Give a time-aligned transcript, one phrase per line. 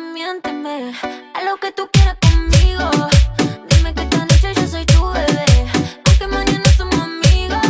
[0.00, 0.92] miénteme.
[1.34, 2.90] A lo que tú quieras conmigo.
[3.68, 5.46] Dime que esta noche yo soy tu bebé.
[6.04, 7.66] Porque mañana somos amigos,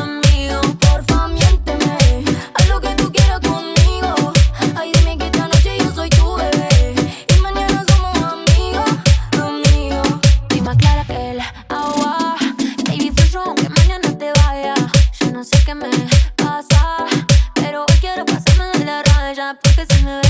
[0.00, 0.66] amigos.
[0.80, 2.24] Porfa, miénteme.
[2.54, 4.32] A lo que tú quieras conmigo.
[4.76, 6.94] Ay, dime que esta noche yo soy tu bebé.
[7.34, 8.90] Y mañana somos amigos,
[9.32, 10.08] amigos.
[10.42, 12.36] Estoy más clara que el agua.
[12.86, 14.74] Baby, fui aunque mañana te vaya.
[15.20, 15.90] Yo no sé qué me
[16.36, 17.06] pasa.
[17.54, 19.58] Pero hoy quiero pasarme de la raya.
[19.62, 20.25] Porque se me ve